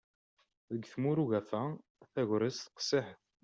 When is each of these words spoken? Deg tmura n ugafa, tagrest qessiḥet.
Deg 0.71 0.83
tmura 0.93 1.17
n 1.21 1.23
ugafa, 1.23 1.63
tagrest 2.11 2.71
qessiḥet. 2.75 3.21